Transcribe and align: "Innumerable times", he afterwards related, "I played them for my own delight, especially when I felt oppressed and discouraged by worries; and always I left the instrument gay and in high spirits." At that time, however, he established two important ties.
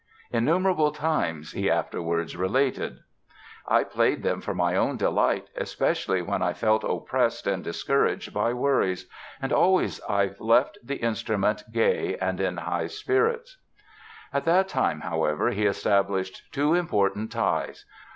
"Innumerable 0.31 0.91
times", 0.93 1.51
he 1.51 1.69
afterwards 1.69 2.35
related, 2.35 3.01
"I 3.67 3.83
played 3.83 4.23
them 4.23 4.41
for 4.41 4.55
my 4.55 4.75
own 4.75 4.97
delight, 4.97 5.51
especially 5.55 6.23
when 6.23 6.41
I 6.41 6.53
felt 6.53 6.83
oppressed 6.83 7.45
and 7.45 7.63
discouraged 7.63 8.33
by 8.33 8.51
worries; 8.51 9.07
and 9.39 9.53
always 9.53 10.01
I 10.09 10.31
left 10.39 10.79
the 10.83 10.95
instrument 10.95 11.61
gay 11.71 12.17
and 12.17 12.39
in 12.41 12.57
high 12.57 12.87
spirits." 12.87 13.59
At 14.33 14.45
that 14.45 14.67
time, 14.69 15.01
however, 15.01 15.51
he 15.51 15.67
established 15.67 16.51
two 16.51 16.73
important 16.73 17.31
ties. 17.31 17.85